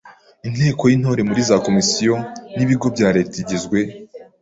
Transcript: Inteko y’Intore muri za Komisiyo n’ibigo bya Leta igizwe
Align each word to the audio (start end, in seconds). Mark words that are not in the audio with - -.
Inteko 0.47 0.83
y’Intore 0.87 1.21
muri 1.29 1.41
za 1.49 1.57
Komisiyo 1.65 2.13
n’ibigo 2.55 2.85
bya 2.95 3.07
Leta 3.15 3.35
igizwe 3.43 3.77